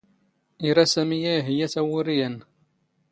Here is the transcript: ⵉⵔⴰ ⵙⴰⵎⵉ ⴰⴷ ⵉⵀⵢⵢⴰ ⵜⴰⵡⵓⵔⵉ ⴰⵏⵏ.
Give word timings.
ⵉⵔⴰ 0.67 0.85
ⵙⴰⵎⵉ 0.93 1.19
ⴰⴷ 1.31 1.37
ⵉⵀⵢⵢⴰ 1.47 1.67
ⵜⴰⵡⵓⵔⵉ 1.73 2.17
ⴰⵏⵏ. 2.25 2.35